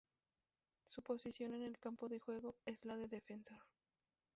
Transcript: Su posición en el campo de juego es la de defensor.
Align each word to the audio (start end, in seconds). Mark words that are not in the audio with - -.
Su 0.85 1.03
posición 1.03 1.53
en 1.53 1.61
el 1.61 1.77
campo 1.77 2.09
de 2.09 2.17
juego 2.17 2.55
es 2.65 2.85
la 2.85 2.97
de 2.97 3.07
defensor. 3.07 3.61